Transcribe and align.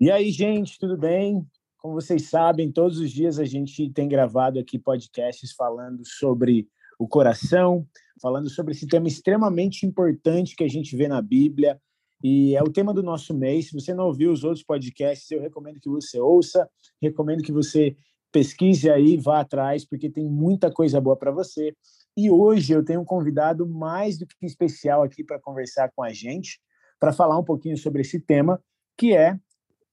E 0.00 0.12
aí, 0.12 0.30
gente, 0.30 0.78
tudo 0.78 0.96
bem? 0.96 1.44
Como 1.76 1.94
vocês 1.94 2.30
sabem, 2.30 2.70
todos 2.70 3.00
os 3.00 3.10
dias 3.10 3.36
a 3.40 3.44
gente 3.44 3.90
tem 3.90 4.08
gravado 4.08 4.56
aqui 4.56 4.78
podcasts 4.78 5.50
falando 5.50 6.06
sobre 6.06 6.68
o 7.00 7.08
coração, 7.08 7.84
falando 8.22 8.48
sobre 8.48 8.74
esse 8.74 8.86
tema 8.86 9.08
extremamente 9.08 9.84
importante 9.84 10.54
que 10.54 10.62
a 10.62 10.68
gente 10.68 10.94
vê 10.94 11.08
na 11.08 11.20
Bíblia. 11.20 11.80
E 12.22 12.54
é 12.54 12.62
o 12.62 12.70
tema 12.70 12.94
do 12.94 13.02
nosso 13.02 13.36
mês. 13.36 13.66
Se 13.66 13.74
você 13.74 13.92
não 13.92 14.06
ouviu 14.06 14.30
os 14.30 14.44
outros 14.44 14.64
podcasts, 14.64 15.28
eu 15.32 15.40
recomendo 15.40 15.80
que 15.80 15.88
você 15.88 16.20
ouça, 16.20 16.70
recomendo 17.02 17.42
que 17.42 17.50
você 17.50 17.96
pesquise 18.30 18.88
aí, 18.88 19.16
vá 19.16 19.40
atrás, 19.40 19.84
porque 19.84 20.08
tem 20.08 20.28
muita 20.28 20.70
coisa 20.70 21.00
boa 21.00 21.16
para 21.16 21.32
você. 21.32 21.74
E 22.16 22.30
hoje 22.30 22.72
eu 22.72 22.84
tenho 22.84 23.00
um 23.00 23.04
convidado 23.04 23.68
mais 23.68 24.16
do 24.16 24.28
que 24.28 24.46
especial 24.46 25.02
aqui 25.02 25.24
para 25.24 25.40
conversar 25.40 25.90
com 25.90 26.04
a 26.04 26.12
gente, 26.12 26.60
para 27.00 27.12
falar 27.12 27.36
um 27.36 27.44
pouquinho 27.44 27.76
sobre 27.76 28.02
esse 28.02 28.20
tema, 28.20 28.62
que 28.96 29.12
é 29.12 29.36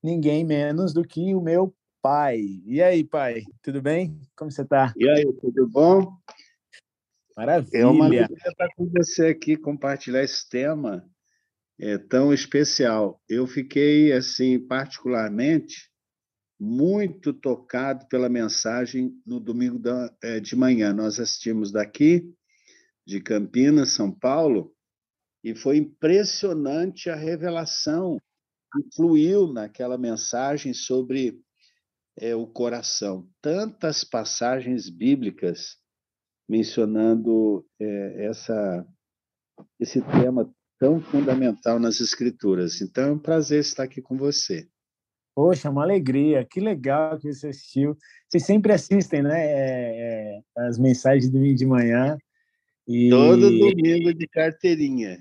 ninguém 0.06 0.46
menos 0.46 0.94
do 0.94 1.04
que 1.04 1.34
o 1.34 1.42
meu 1.42 1.76
pai. 2.00 2.40
E 2.64 2.80
aí, 2.82 3.04
pai, 3.04 3.42
tudo 3.64 3.82
bem? 3.82 4.22
Como 4.38 4.52
você 4.52 4.62
está? 4.62 4.94
E 4.96 5.10
aí, 5.10 5.26
tudo 5.42 5.68
bom? 5.68 6.16
Maravilha. 7.36 7.80
É 7.80 7.86
uma 7.88 8.06
alegria 8.06 8.38
estar 8.48 8.70
com 8.78 8.86
você 8.88 9.26
aqui, 9.26 9.58
compartilhar 9.58 10.24
esse 10.24 10.48
tema 10.48 11.04
é, 11.80 11.98
tão 11.98 12.32
especial. 12.32 13.20
Eu 13.28 13.48
fiquei, 13.48 14.14
assim, 14.14 14.60
particularmente, 14.60 15.90
muito 16.60 17.34
tocado 17.34 18.08
pela 18.08 18.30
mensagem 18.30 19.12
no 19.26 19.40
domingo 19.40 19.80
da, 19.80 20.16
é, 20.22 20.40
de 20.40 20.56
manhã. 20.56 20.94
Nós 20.94 21.20
assistimos 21.20 21.72
daqui, 21.72 22.32
de 23.06 23.20
Campinas, 23.20 23.90
São 23.90 24.12
Paulo, 24.12 24.72
e 25.44 25.56
foi 25.56 25.78
impressionante 25.78 27.10
a 27.10 27.16
revelação 27.16 28.22
influiu 28.78 29.52
naquela 29.52 29.98
mensagem 29.98 30.74
sobre 30.74 31.40
é, 32.18 32.36
o 32.36 32.48
coração. 32.48 33.28
Tantas 33.42 34.04
passagens 34.04 34.90
bíblicas 34.90 35.78
mencionando 36.48 37.66
é, 37.80 38.26
essa, 38.26 38.86
esse 39.80 40.02
tema 40.02 40.50
tão 40.80 41.02
fundamental 41.02 41.80
nas 41.80 42.00
Escrituras. 42.00 42.82
Então, 42.82 43.04
é 43.04 43.12
um 43.12 43.20
prazer 43.20 43.60
estar 43.60 43.84
aqui 43.84 44.02
com 44.02 44.18
você. 44.18 44.68
Poxa, 45.34 45.70
uma 45.70 45.84
alegria. 45.84 46.46
Que 46.46 46.60
legal 46.60 47.20
que 47.20 47.34
você 47.34 47.48
assistiu. 47.48 47.98
Vocês 48.30 48.46
sempre 48.46 48.72
assistem, 48.72 49.22
né? 49.22 49.46
É, 49.46 50.38
é, 50.38 50.42
as 50.68 50.80
mensagens 50.80 51.26
de 51.26 51.32
domingo 51.32 51.58
de 51.58 51.66
manhã. 51.66 52.18
E... 52.88 53.10
Todo 53.10 53.50
domingo 53.50 54.14
de 54.14 54.28
carteirinha. 54.28 55.18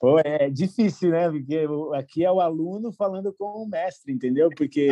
Pô, 0.00 0.18
é 0.18 0.50
difícil, 0.50 1.10
né? 1.10 1.30
Porque 1.30 1.66
aqui 1.94 2.24
é 2.24 2.30
o 2.30 2.40
aluno 2.40 2.92
falando 2.92 3.32
com 3.32 3.62
o 3.62 3.68
mestre, 3.68 4.12
entendeu? 4.12 4.50
Porque 4.56 4.88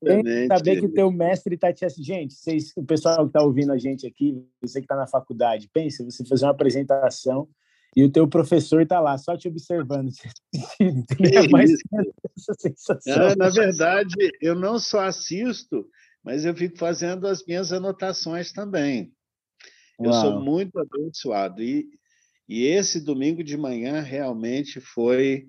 tem 0.00 0.46
saber 0.46 0.78
que 0.78 0.86
o 0.86 0.92
teu 0.92 1.10
mestre 1.10 1.54
está 1.54 1.72
te 1.72 1.84
assistindo. 1.84 2.14
Gente, 2.14 2.34
vocês, 2.34 2.72
o 2.76 2.84
pessoal 2.84 3.18
que 3.18 3.26
está 3.26 3.42
ouvindo 3.42 3.72
a 3.72 3.78
gente 3.78 4.06
aqui, 4.06 4.44
você 4.60 4.80
que 4.80 4.84
está 4.84 4.96
na 4.96 5.06
faculdade, 5.06 5.68
pensa, 5.72 6.04
você 6.04 6.24
fazer 6.24 6.44
uma 6.44 6.52
apresentação 6.52 7.48
e 7.94 8.04
o 8.04 8.10
teu 8.10 8.26
professor 8.26 8.80
está 8.80 9.00
lá, 9.00 9.18
só 9.18 9.36
te 9.36 9.48
observando. 9.48 10.10
É 11.34 11.48
mais 11.48 11.70
essa 11.70 12.54
sensação. 12.58 13.22
É, 13.22 13.36
na 13.36 13.50
verdade, 13.50 14.14
eu 14.40 14.54
não 14.54 14.78
só 14.78 15.00
assisto, 15.00 15.86
mas 16.22 16.44
eu 16.44 16.54
fico 16.54 16.78
fazendo 16.78 17.26
as 17.26 17.44
minhas 17.44 17.72
anotações 17.72 18.52
também. 18.52 19.12
Uau. 20.00 20.08
Eu 20.08 20.12
sou 20.12 20.40
muito 20.40 20.78
abençoado. 20.78 21.62
E 21.62 21.86
e 22.48 22.64
esse 22.66 23.00
domingo 23.00 23.42
de 23.42 23.56
manhã 23.56 24.00
realmente 24.00 24.80
foi 24.80 25.46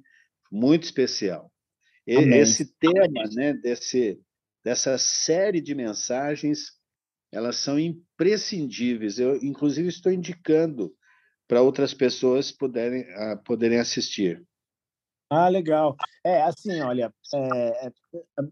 muito 0.52 0.83
especial. 0.83 1.52
Amém. 2.08 2.39
Esse 2.39 2.73
tema, 2.77 3.23
né, 3.33 3.53
desse, 3.53 4.19
dessa 4.63 4.97
série 4.97 5.61
de 5.61 5.73
mensagens, 5.73 6.72
elas 7.31 7.58
são 7.58 7.80
imprescindíveis. 7.80 9.17
Eu, 9.19 9.38
inclusive, 9.38 9.88
estou 9.88 10.11
indicando 10.11 10.94
para 11.47 11.62
outras 11.62 11.94
pessoas 11.94 12.51
poderem, 12.51 13.01
uh, 13.01 13.41
poderem 13.44 13.79
assistir. 13.79 14.44
Ah, 15.35 15.49
legal. 15.49 15.95
É, 16.23 16.44
assim, 16.44 16.79
olha, 16.81 17.11
é, 17.33 17.91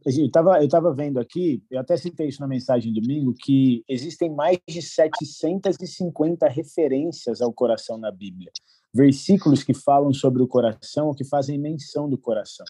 eu 0.03 0.25
estava 0.25 0.63
eu 0.63 0.67
tava 0.67 0.91
vendo 0.91 1.19
aqui, 1.19 1.63
eu 1.69 1.79
até 1.79 1.95
citei 1.95 2.27
isso 2.27 2.41
na 2.41 2.47
mensagem 2.47 2.91
domingo, 2.91 3.35
que 3.37 3.83
existem 3.87 4.31
mais 4.31 4.57
de 4.67 4.81
750 4.81 6.47
referências 6.49 7.39
ao 7.39 7.53
coração 7.53 7.99
na 7.99 8.11
Bíblia. 8.11 8.51
Versículos 8.91 9.63
que 9.63 9.75
falam 9.75 10.11
sobre 10.11 10.41
o 10.41 10.47
coração 10.47 11.07
ou 11.07 11.13
que 11.13 11.23
fazem 11.23 11.59
menção 11.59 12.09
do 12.09 12.17
coração. 12.17 12.65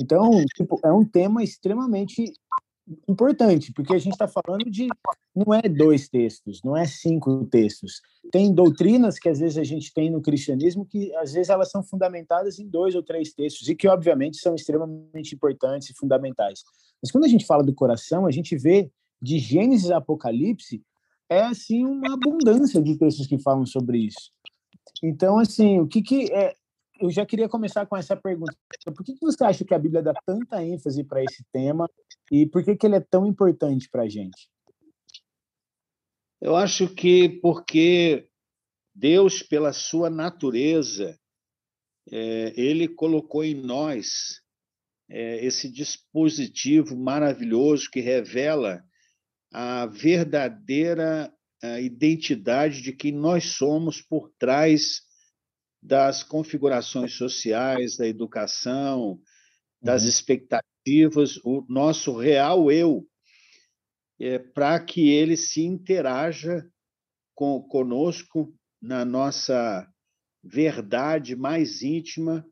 Então, 0.00 0.30
tipo, 0.54 0.78
é 0.84 0.92
um 0.92 1.04
tema 1.04 1.42
extremamente 1.42 2.32
importante, 3.08 3.72
porque 3.72 3.94
a 3.94 3.98
gente 3.98 4.12
está 4.12 4.26
falando 4.26 4.70
de 4.70 4.88
não 5.34 5.54
é 5.54 5.62
dois 5.62 6.08
textos, 6.08 6.60
não 6.64 6.76
é 6.76 6.86
cinco 6.86 7.44
textos. 7.46 8.00
Tem 8.32 8.52
doutrinas 8.52 9.18
que 9.18 9.28
às 9.28 9.38
vezes 9.38 9.58
a 9.58 9.64
gente 9.64 9.92
tem 9.92 10.10
no 10.10 10.20
cristianismo 10.20 10.84
que 10.84 11.14
às 11.16 11.32
vezes 11.32 11.50
elas 11.50 11.70
são 11.70 11.82
fundamentadas 11.82 12.58
em 12.58 12.68
dois 12.68 12.94
ou 12.94 13.02
três 13.02 13.32
textos 13.32 13.68
e 13.68 13.74
que 13.74 13.88
obviamente 13.88 14.38
são 14.38 14.54
extremamente 14.54 15.34
importantes 15.34 15.90
e 15.90 15.94
fundamentais. 15.94 16.62
Mas 17.02 17.10
quando 17.10 17.24
a 17.24 17.28
gente 17.28 17.46
fala 17.46 17.62
do 17.62 17.74
coração, 17.74 18.26
a 18.26 18.30
gente 18.30 18.56
vê 18.56 18.90
de 19.22 19.38
Gênesis 19.38 19.90
a 19.90 19.98
Apocalipse 19.98 20.82
é 21.28 21.42
assim 21.42 21.84
uma 21.86 22.14
abundância 22.14 22.82
de 22.82 22.96
textos 22.96 23.26
que 23.26 23.38
falam 23.38 23.64
sobre 23.64 23.98
isso. 23.98 24.32
Então, 25.02 25.38
assim, 25.38 25.78
o 25.78 25.86
que 25.86 26.02
que 26.02 26.32
é, 26.32 26.54
eu 27.00 27.10
já 27.10 27.24
queria 27.24 27.48
começar 27.48 27.86
com 27.86 27.96
essa 27.96 28.16
pergunta. 28.16 28.54
Por 28.84 29.04
que, 29.04 29.14
que 29.14 29.20
você 29.20 29.42
acha 29.44 29.64
que 29.64 29.74
a 29.74 29.78
Bíblia 29.78 30.02
dá 30.02 30.12
tanta 30.26 30.62
ênfase 30.62 31.02
para 31.02 31.22
esse 31.22 31.44
tema 31.52 31.90
e 32.30 32.46
por 32.46 32.62
que, 32.62 32.76
que 32.76 32.86
ele 32.86 32.96
é 32.96 33.00
tão 33.00 33.26
importante 33.26 33.88
para 33.90 34.02
a 34.02 34.08
gente? 34.08 34.48
Eu 36.40 36.56
acho 36.56 36.88
que 36.94 37.28
porque 37.40 38.28
Deus, 38.94 39.42
pela 39.42 39.72
sua 39.72 40.10
natureza, 40.10 41.18
é, 42.10 42.52
ele 42.56 42.88
colocou 42.88 43.44
em 43.44 43.54
nós 43.54 44.40
é, 45.08 45.44
esse 45.44 45.70
dispositivo 45.70 46.96
maravilhoso 46.96 47.90
que 47.90 48.00
revela 48.00 48.82
a 49.52 49.86
verdadeira 49.86 51.32
a 51.62 51.80
identidade 51.80 52.80
de 52.80 52.92
quem 52.92 53.12
nós 53.12 53.44
somos 53.56 54.00
por 54.00 54.30
trás 54.38 55.02
das 55.82 56.22
configurações 56.22 57.14
sociais, 57.14 57.96
da 57.96 58.06
educação, 58.06 59.20
das 59.80 60.02
uhum. 60.02 60.08
expectativas, 60.08 61.36
o 61.44 61.64
nosso 61.68 62.16
real 62.16 62.70
eu, 62.70 63.06
é, 64.18 64.38
para 64.38 64.78
que 64.78 65.08
ele 65.08 65.36
se 65.36 65.62
interaja 65.62 66.68
com, 67.34 67.62
conosco 67.62 68.54
na 68.80 69.04
nossa 69.04 69.88
verdade 70.42 71.34
mais 71.34 71.82
íntima 71.82 72.46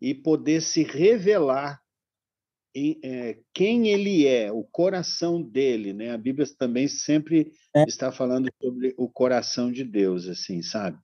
e 0.00 0.14
poder 0.14 0.60
se 0.60 0.82
revelar 0.82 1.80
em, 2.74 2.98
é, 3.02 3.38
quem 3.52 3.88
ele 3.88 4.26
é, 4.26 4.52
o 4.52 4.62
coração 4.64 5.42
dele, 5.42 5.92
né? 5.92 6.10
A 6.12 6.18
Bíblia 6.18 6.46
também 6.58 6.86
sempre 6.86 7.52
é. 7.74 7.84
está 7.84 8.12
falando 8.12 8.48
sobre 8.62 8.94
o 8.96 9.08
coração 9.08 9.72
de 9.72 9.84
Deus, 9.84 10.28
assim, 10.28 10.62
sabe? 10.62 10.98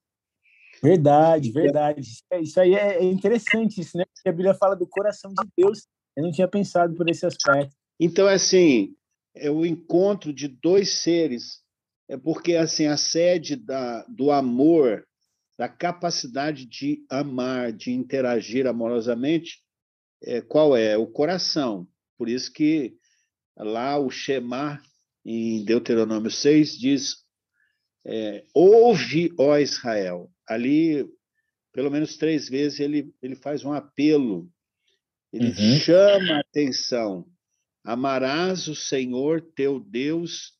Verdade, 0.82 1.50
verdade. 1.50 2.08
Isso 2.40 2.60
aí 2.60 2.74
é 2.74 3.02
interessante, 3.02 3.80
isso, 3.80 3.96
né? 3.96 4.04
Porque 4.04 4.28
a 4.28 4.32
Bíblia 4.32 4.54
fala 4.54 4.74
do 4.74 4.86
coração 4.86 5.32
de 5.32 5.48
Deus. 5.56 5.86
Eu 6.16 6.22
não 6.22 6.32
tinha 6.32 6.48
pensado 6.48 6.94
por 6.94 7.08
esse 7.08 7.26
aspecto. 7.26 7.74
Então, 7.98 8.26
assim, 8.26 8.94
é 9.34 9.50
o 9.50 9.64
encontro 9.64 10.32
de 10.32 10.48
dois 10.48 10.90
seres. 10.94 11.62
É 12.08 12.16
porque, 12.16 12.56
assim, 12.56 12.86
a 12.86 12.96
sede 12.96 13.56
da, 13.56 14.02
do 14.04 14.30
amor, 14.30 15.06
da 15.58 15.68
capacidade 15.68 16.66
de 16.66 17.04
amar, 17.08 17.72
de 17.72 17.92
interagir 17.92 18.66
amorosamente, 18.66 19.60
é, 20.22 20.40
qual 20.40 20.76
é? 20.76 20.96
O 20.96 21.06
coração. 21.06 21.86
Por 22.18 22.28
isso 22.28 22.52
que 22.52 22.96
lá 23.56 23.98
o 23.98 24.10
Shema, 24.10 24.80
em 25.24 25.64
Deuteronômio 25.64 26.30
6, 26.30 26.78
diz: 26.78 27.16
é, 28.04 28.44
Ouve, 28.52 29.32
ó 29.38 29.56
Israel, 29.58 30.30
ali, 30.48 31.06
pelo 31.72 31.90
menos 31.90 32.16
três 32.16 32.48
vezes, 32.48 32.80
ele, 32.80 33.14
ele 33.22 33.34
faz 33.34 33.64
um 33.64 33.72
apelo, 33.72 34.50
ele 35.32 35.48
uhum. 35.48 35.78
chama 35.78 36.34
a 36.34 36.40
atenção. 36.40 37.26
Amarás 37.82 38.68
o 38.68 38.74
Senhor 38.74 39.40
teu 39.54 39.78
Deus 39.78 40.52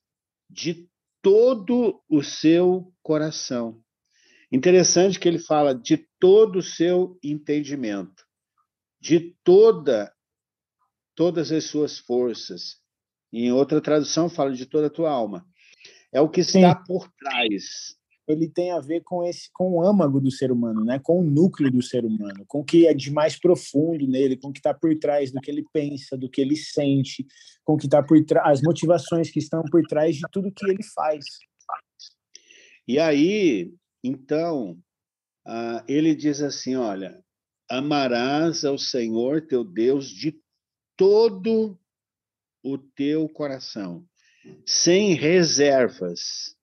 de 0.51 0.89
todo 1.23 2.03
o 2.09 2.23
seu 2.23 2.93
coração. 3.03 3.83
Interessante 4.53 5.19
que 5.19 5.27
ele 5.27 5.39
fala 5.39 5.75
de 5.75 6.07
todo 6.21 6.59
o 6.59 6.63
seu 6.63 7.19
entendimento, 7.23 8.25
de 9.01 9.35
toda 9.43 10.13
todas 11.15 11.53
as 11.53 11.65
suas 11.65 11.99
forças. 11.99 12.77
Em 13.33 13.53
outra 13.53 13.81
tradução 13.81 14.29
fala 14.29 14.53
de 14.53 14.67
toda 14.67 14.89
a 14.89 14.91
tua 14.91 15.11
alma. 15.11 15.47
É 16.13 16.21
o 16.21 16.29
que 16.29 16.41
está 16.41 16.77
Sim. 16.77 16.85
por 16.87 17.11
trás 17.13 17.97
ele 18.27 18.49
tem 18.49 18.71
a 18.71 18.81
ver 18.81 19.03
com 19.03 19.23
esse 19.23 19.51
com 19.53 19.73
o 19.73 19.83
âmago 19.83 20.21
do 20.21 20.31
ser 20.31 20.51
humano, 20.51 20.85
né? 20.85 20.99
Com 20.99 21.21
o 21.21 21.25
núcleo 21.25 21.71
do 21.71 21.83
ser 21.83 22.05
humano, 22.05 22.45
com 22.47 22.61
o 22.61 22.65
que 22.65 22.87
é 22.87 22.95
de 22.95 23.11
mais 23.11 23.39
profundo 23.39 24.07
nele, 24.07 24.37
com 24.37 24.49
o 24.49 24.53
que 24.53 24.59
está 24.59 24.73
por 24.73 24.97
trás 24.99 25.31
do 25.31 25.41
que 25.41 25.51
ele 25.51 25.65
pensa, 25.73 26.17
do 26.17 26.29
que 26.29 26.41
ele 26.41 26.57
sente, 26.57 27.27
com 27.65 27.75
o 27.75 27.77
que 27.77 27.87
está 27.87 28.03
por 28.03 28.23
trás, 28.25 28.59
as 28.59 28.63
motivações 28.63 29.31
que 29.31 29.39
estão 29.39 29.63
por 29.71 29.83
trás 29.83 30.17
de 30.17 30.23
tudo 30.33 30.53
que 30.53 30.67
ele 30.69 30.83
faz. 30.95 31.25
E 32.87 32.99
aí, 32.99 33.73
então, 34.03 34.73
uh, 35.47 35.83
ele 35.89 36.15
diz 36.15 36.43
assim, 36.43 36.77
olha, 36.77 37.23
amarás 37.69 38.65
ao 38.65 38.79
Senhor 38.79 39.47
teu 39.47 39.65
Deus 39.65 40.09
de 40.09 40.39
todo 40.97 41.79
o 42.63 42.79
teu 42.79 43.29
coração, 43.29 44.07
sem 44.67 45.15
reservas, 45.15 46.57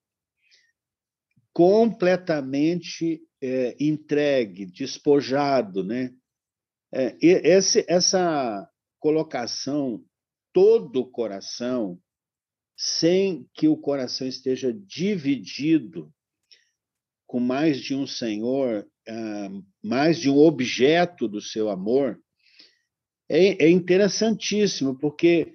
completamente 1.54 3.22
é, 3.42 3.76
entregue, 3.80 4.66
despojado, 4.66 5.84
né? 5.84 6.14
É, 6.94 7.18
esse, 7.22 7.86
essa 7.88 8.70
colocação 9.00 10.04
todo 10.54 11.02
o 11.02 11.10
coração, 11.10 12.00
sem 12.76 13.48
que 13.54 13.68
o 13.68 13.78
coração 13.78 14.28
esteja 14.28 14.74
dividido 14.74 16.14
com 17.26 17.40
mais 17.40 17.80
de 17.80 17.96
um 17.96 18.06
Senhor, 18.06 18.86
ah, 19.08 19.50
mais 19.82 20.20
de 20.20 20.30
um 20.30 20.38
objeto 20.38 21.28
do 21.28 21.40
seu 21.40 21.70
amor, 21.70 22.22
é, 23.30 23.66
é 23.66 23.70
interessantíssimo, 23.70 24.98
porque 24.98 25.54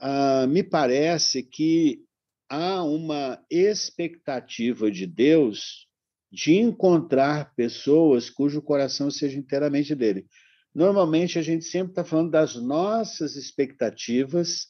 ah, 0.00 0.46
me 0.48 0.64
parece 0.64 1.42
que 1.42 2.05
há 2.48 2.82
uma 2.84 3.44
expectativa 3.50 4.90
de 4.90 5.06
Deus 5.06 5.86
de 6.30 6.54
encontrar 6.54 7.54
pessoas 7.54 8.28
cujo 8.28 8.60
coração 8.60 9.10
seja 9.10 9.38
inteiramente 9.38 9.94
dele. 9.94 10.26
Normalmente, 10.74 11.38
a 11.38 11.42
gente 11.42 11.64
sempre 11.64 11.92
está 11.92 12.04
falando 12.04 12.30
das 12.30 12.54
nossas 12.56 13.36
expectativas 13.36 14.66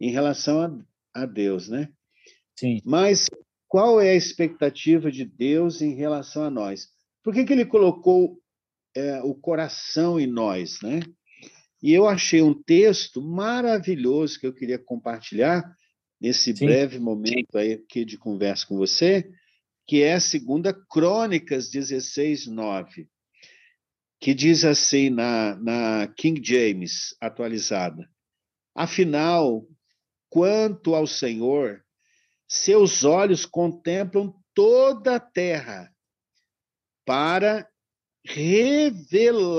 em 0.00 0.10
relação 0.10 0.60
a, 0.60 1.22
a 1.22 1.26
Deus, 1.26 1.68
né? 1.68 1.88
Sim. 2.58 2.80
Mas 2.84 3.30
qual 3.66 4.00
é 4.00 4.10
a 4.10 4.16
expectativa 4.16 5.10
de 5.10 5.24
Deus 5.24 5.80
em 5.80 5.94
relação 5.94 6.44
a 6.44 6.50
nós? 6.50 6.88
Por 7.22 7.32
que, 7.32 7.44
que 7.44 7.52
ele 7.52 7.64
colocou 7.64 8.38
é, 8.94 9.22
o 9.22 9.34
coração 9.34 10.18
em 10.18 10.26
nós, 10.26 10.80
né? 10.82 11.00
E 11.82 11.92
eu 11.92 12.08
achei 12.08 12.42
um 12.42 12.54
texto 12.54 13.22
maravilhoso 13.22 14.38
que 14.40 14.46
eu 14.46 14.52
queria 14.52 14.78
compartilhar 14.78 15.76
nesse 16.20 16.54
Sim. 16.56 16.66
breve 16.66 16.98
momento 16.98 17.56
aí 17.56 17.74
aqui 17.74 18.04
de 18.04 18.18
conversa 18.18 18.66
com 18.66 18.76
você, 18.76 19.30
que 19.86 20.02
é 20.02 20.14
a 20.14 20.20
segunda 20.20 20.74
Crônicas 20.74 21.70
16, 21.70 22.46
9, 22.46 23.08
que 24.20 24.34
diz 24.34 24.64
assim 24.64 25.10
na, 25.10 25.54
na 25.56 26.06
King 26.16 26.42
James 26.44 27.14
atualizada: 27.20 28.10
Afinal, 28.74 29.66
quanto 30.28 30.94
ao 30.94 31.06
Senhor, 31.06 31.84
seus 32.46 33.04
olhos 33.04 33.46
contemplam 33.46 34.34
toda 34.54 35.16
a 35.16 35.20
terra 35.20 35.94
para 37.04 37.68
revelar-se. 38.24 39.56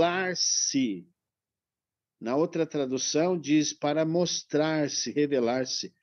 Na 2.19 2.35
outra 2.35 2.65
tradução 2.65 3.39
diz 3.39 3.71
para 3.71 4.03
mostrar-se, 4.05 5.11
revelar-se 5.11 5.93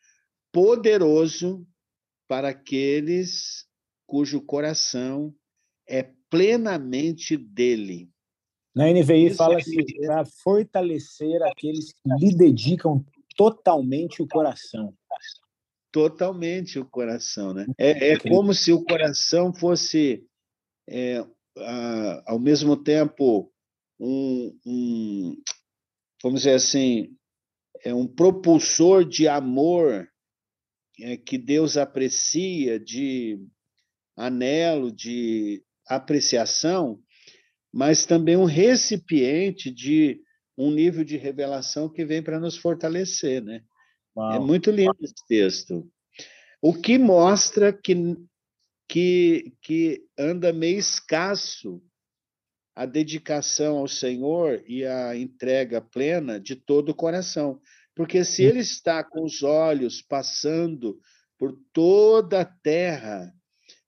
poderoso 0.56 1.66
para 2.26 2.48
aqueles 2.48 3.66
cujo 4.06 4.40
coração 4.40 5.34
é 5.86 6.10
plenamente 6.30 7.36
dele. 7.36 8.10
Na 8.74 8.90
NVI 8.90 9.34
fala 9.34 9.58
assim, 9.58 9.84
para 10.00 10.24
fortalecer 10.24 11.42
aqueles 11.42 11.92
que 11.92 12.08
lhe 12.18 12.34
dedicam 12.34 13.04
totalmente 13.36 14.22
o 14.22 14.26
coração. 14.26 14.94
Totalmente 15.92 16.78
o 16.78 16.86
coração, 16.86 17.52
né? 17.52 17.66
É, 17.76 18.12
é 18.12 18.18
como 18.18 18.54
se 18.54 18.72
o 18.72 18.82
coração 18.82 19.52
fosse, 19.52 20.26
é, 20.88 21.18
a, 21.58 22.32
ao 22.32 22.38
mesmo 22.38 22.78
tempo, 22.78 23.52
um, 24.00 24.58
um, 24.64 25.36
vamos 26.22 26.40
dizer 26.40 26.54
assim, 26.54 27.14
é 27.84 27.92
um 27.92 28.06
propulsor 28.06 29.04
de 29.04 29.28
amor 29.28 30.08
é, 31.00 31.16
que 31.16 31.38
Deus 31.38 31.76
aprecia, 31.76 32.78
de 32.78 33.38
anelo, 34.16 34.90
de 34.90 35.62
apreciação, 35.86 37.00
mas 37.72 38.06
também 38.06 38.36
um 38.36 38.44
recipiente 38.44 39.70
de 39.70 40.20
um 40.56 40.70
nível 40.70 41.04
de 41.04 41.16
revelação 41.16 41.88
que 41.88 42.04
vem 42.04 42.22
para 42.22 42.40
nos 42.40 42.56
fortalecer, 42.56 43.42
né? 43.42 43.56
É 43.56 44.18
Uau. 44.18 44.32
É 44.34 44.38
muito 44.38 44.70
lindo 44.70 44.96
esse 45.02 45.26
texto. 45.28 45.86
O 46.62 46.72
que 46.72 46.96
mostra 46.96 47.72
que, 47.72 47.94
que, 48.88 49.52
que 49.60 50.06
anda 50.18 50.52
meio 50.52 50.78
escasso 50.78 51.82
a 52.76 52.84
dedicação 52.84 53.78
ao 53.78 53.88
Senhor 53.88 54.62
e 54.66 54.84
a 54.84 55.16
entrega 55.16 55.80
plena 55.80 56.38
de 56.38 56.54
todo 56.54 56.90
o 56.90 56.94
coração. 56.94 57.58
Porque 57.96 58.22
se 58.24 58.44
ele 58.44 58.60
está 58.60 59.02
com 59.02 59.24
os 59.24 59.42
olhos 59.42 60.02
passando 60.02 61.00
por 61.38 61.58
toda 61.72 62.42
a 62.42 62.44
terra, 62.44 63.32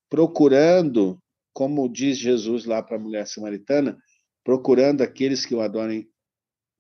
procurando, 0.09 1.23
como 1.53 1.87
diz 1.93 2.17
Jesus 2.17 2.65
lá 2.65 2.83
para 2.83 2.97
a 2.97 3.01
mulher 3.01 3.27
samaritana, 3.27 3.99
procurando 4.43 5.03
aqueles 5.03 5.45
que 5.45 5.55
o 5.55 5.61
adorem 5.61 6.09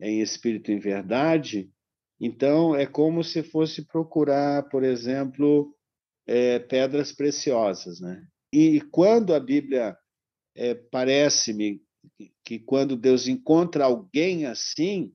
em 0.01 0.23
espírito 0.23 0.71
e 0.71 0.75
em 0.75 0.79
verdade, 0.79 1.71
então 2.19 2.75
é 2.75 2.87
como 2.87 3.23
se 3.23 3.43
fosse 3.43 3.85
procurar, 3.85 4.67
por 4.71 4.83
exemplo, 4.83 5.75
é, 6.27 6.59
pedras 6.59 7.13
preciosas, 7.13 8.01
né? 8.01 8.27
E 8.51 8.81
quando 8.81 9.35
a 9.35 9.41
Bíblia 9.41 9.95
é, 10.57 10.75
parece-me 10.75 11.83
que 12.43 12.59
quando 12.59 12.97
Deus 12.97 13.29
encontra 13.29 13.85
alguém 13.85 14.47
assim, 14.47 15.13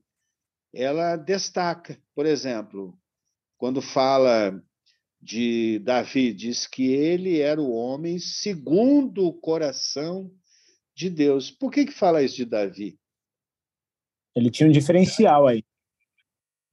ela 0.74 1.16
destaca. 1.16 1.98
Por 2.14 2.26
exemplo, 2.26 2.98
quando 3.56 3.80
fala 3.80 4.62
de 5.20 5.78
Davi, 5.78 6.34
diz 6.34 6.66
que 6.66 6.92
ele 6.92 7.40
era 7.40 7.60
o 7.60 7.72
homem 7.72 8.18
segundo 8.18 9.26
o 9.26 9.32
coração 9.32 10.30
de 10.94 11.08
Deus. 11.08 11.50
Por 11.50 11.70
que, 11.70 11.86
que 11.86 11.92
fala 11.92 12.22
isso 12.22 12.36
de 12.36 12.44
Davi? 12.44 12.98
Ele 14.34 14.50
tinha 14.50 14.68
um 14.68 14.72
diferencial 14.72 15.46
aí. 15.46 15.64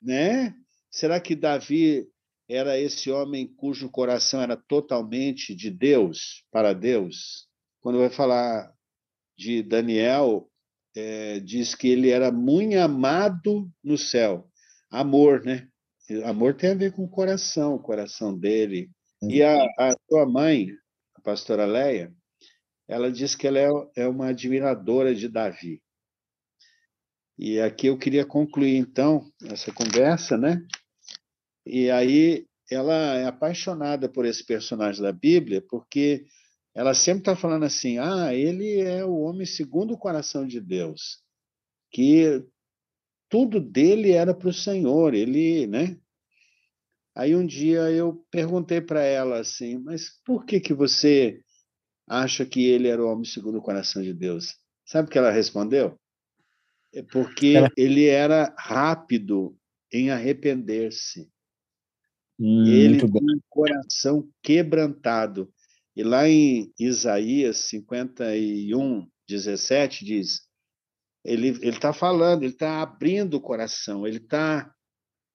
Né? 0.02 0.54
Será 0.90 1.20
que 1.20 1.36
Davi 1.36 2.08
era 2.50 2.78
esse 2.78 3.10
homem 3.10 3.48
cujo 3.48 3.90
coração 3.90 4.42
era 4.42 4.58
totalmente 4.58 5.56
de 5.56 5.70
Deus, 5.70 6.44
para 6.52 6.74
Deus? 6.74 7.48
Quando 7.80 8.00
vai 8.00 8.10
falar 8.10 8.74
de 9.38 9.64
Daniel, 9.64 10.51
é, 10.96 11.40
diz 11.40 11.76
que 11.76 11.88
ele 11.88 12.10
era 12.10 12.32
muito 12.32 12.78
amado 12.78 13.70
no 13.84 13.98
céu. 13.98 14.50
Amor, 14.90 15.44
né? 15.44 15.68
Amor 16.26 16.56
tem 16.56 16.72
a 16.72 16.76
ver 16.76 16.92
com 16.92 17.04
o 17.04 17.10
coração, 17.10 17.76
o 17.76 17.82
coração 17.82 18.38
dele. 18.38 18.90
E 19.22 19.42
a, 19.44 19.64
a 19.78 19.94
sua 20.10 20.26
mãe, 20.26 20.68
a 21.16 21.22
pastora 21.22 21.66
Leia, 21.66 22.14
ela 22.88 23.12
diz 23.12 23.36
que 23.36 23.48
ela 23.48 23.60
é, 23.60 23.70
é 24.04 24.08
uma 24.08 24.28
admiradora 24.28 25.16
de 25.16 25.30
Davi. 25.30 25.82
E 27.38 27.60
aqui 27.60 27.88
eu 27.88 27.98
queria 27.98 28.26
concluir, 28.26 28.76
então, 28.76 29.26
essa 29.46 29.72
conversa, 29.72 30.38
né? 30.38 30.62
E 31.66 31.90
aí 31.90 32.46
ela 32.70 33.16
é 33.16 33.26
apaixonada 33.26 34.10
por 34.10 34.26
esse 34.26 34.46
personagem 34.46 35.02
da 35.02 35.12
Bíblia, 35.12 35.64
porque 35.70 36.26
ela 36.74 36.94
sempre 36.94 37.22
está 37.22 37.36
falando 37.36 37.64
assim: 37.64 37.98
ah, 37.98 38.34
ele 38.34 38.80
é 38.80 39.04
o 39.06 39.20
homem 39.20 39.46
segundo 39.46 39.94
o 39.94 39.98
coração 39.98 40.46
de 40.46 40.60
Deus, 40.60 41.22
que 41.92 42.44
tudo 43.30 43.60
dele 43.60 44.12
era 44.12 44.34
para 44.34 44.50
o 44.50 44.54
Senhor, 44.54 45.14
ele, 45.14 45.68
né? 45.68 45.98
Aí 47.16 47.36
um 47.36 47.46
dia 47.46 47.92
eu 47.92 48.26
perguntei 48.32 48.80
para 48.80 49.04
ela 49.04 49.40
assim, 49.40 49.78
mas 49.78 50.10
por 50.26 50.46
que 50.46 50.60
que 50.60 50.74
você 50.74 51.42
acha 52.08 52.46
que 52.46 52.66
ele 52.66 52.88
era 52.88 53.04
o 53.04 53.10
homem 53.10 53.26
segundo 53.26 53.58
o 53.58 53.62
coração 53.62 54.02
de 54.02 54.14
Deus? 54.14 54.56
Sabe 54.86 55.08
o 55.08 55.12
que 55.12 55.18
ela 55.18 55.32
respondeu? 55.32 55.98
É 56.94 57.02
porque 57.02 57.56
ele 57.78 58.06
era 58.08 58.54
rápido 58.58 59.58
em 59.92 60.10
arrepender-se. 60.10 61.30
Hum, 62.40 62.66
ele 62.66 62.98
tinha 62.98 63.08
um 63.08 63.42
coração 63.50 64.30
quebrantado. 64.42 65.52
E 65.96 66.04
lá 66.04 66.28
em 66.28 66.72
Isaías 66.80 67.58
51, 67.70 69.08
17, 69.28 70.06
diz: 70.06 70.42
ele 71.24 71.58
está 71.62 71.94
falando, 71.94 72.44
ele 72.44 72.54
está 72.54 72.82
abrindo 72.82 73.36
o 73.36 73.42
coração, 73.42 74.08
ele 74.08 74.18
está 74.18 74.74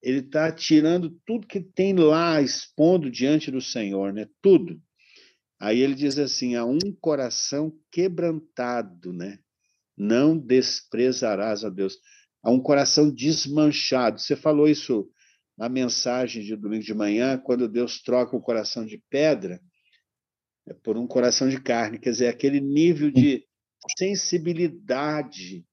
ele 0.02 0.22
tá 0.22 0.52
tirando 0.52 1.10
tudo 1.26 1.46
que 1.46 1.58
tem 1.60 1.94
lá, 1.94 2.40
expondo 2.40 3.10
diante 3.10 3.50
do 3.50 3.60
Senhor, 3.60 4.12
né? 4.12 4.28
tudo. 4.40 4.80
Aí 5.58 5.80
ele 5.80 5.94
diz 5.94 6.18
assim: 6.18 6.54
a 6.54 6.64
um 6.64 6.78
coração 7.00 7.72
quebrantado, 7.90 9.12
né? 9.12 9.38
Não 9.96 10.36
desprezarás 10.36 11.64
a 11.64 11.70
Deus. 11.70 11.98
A 12.42 12.50
um 12.50 12.60
coração 12.60 13.10
desmanchado. 13.10 14.20
Você 14.20 14.36
falou 14.36 14.68
isso 14.68 15.10
na 15.56 15.68
mensagem 15.68 16.44
de 16.44 16.54
domingo 16.54 16.84
de 16.84 16.94
manhã, 16.94 17.38
quando 17.38 17.66
Deus 17.66 18.02
troca 18.02 18.36
o 18.36 18.42
coração 18.42 18.84
de 18.84 19.02
pedra 19.08 19.60
é 20.66 20.74
por 20.74 20.96
um 20.96 21.06
coração 21.06 21.48
de 21.48 21.60
carne, 21.60 21.98
quer 21.98 22.10
dizer, 22.10 22.28
aquele 22.28 22.60
nível 22.60 23.10
de 23.10 23.46
sensibilidade, 23.96 25.64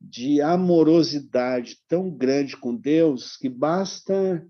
de 0.00 0.40
amorosidade 0.40 1.78
tão 1.88 2.10
grande 2.10 2.56
com 2.56 2.74
Deus 2.74 3.36
que 3.36 3.48
basta 3.48 4.46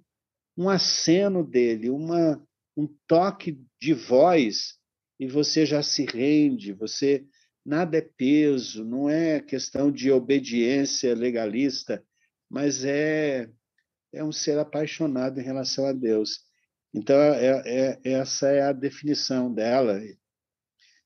um 0.56 0.68
aceno 0.68 1.42
dele, 1.42 1.88
uma, 1.88 2.40
um 2.76 2.86
toque 3.06 3.60
de 3.80 3.94
voz 3.94 4.78
e 5.18 5.26
você 5.26 5.66
já 5.66 5.82
se 5.82 6.04
rende, 6.04 6.72
você 6.72 7.24
nada 7.64 7.98
é 7.98 8.00
peso, 8.00 8.84
não 8.84 9.08
é 9.08 9.40
questão 9.40 9.90
de 9.90 10.10
obediência 10.10 11.14
legalista, 11.14 12.04
mas 12.48 12.84
é 12.84 13.50
é 14.12 14.24
um 14.24 14.32
ser 14.32 14.58
apaixonado 14.58 15.38
em 15.38 15.44
relação 15.44 15.86
a 15.86 15.92
Deus. 15.92 16.40
Então 16.92 17.16
é, 17.16 17.62
é, 17.64 18.00
essa 18.04 18.48
é 18.48 18.62
a 18.62 18.72
definição 18.72 19.52
dela. 19.52 20.00